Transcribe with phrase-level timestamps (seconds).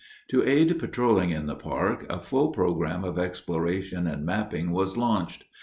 [0.29, 5.43] To aid patrolling in the park, a full program of exploration and mapping was launched.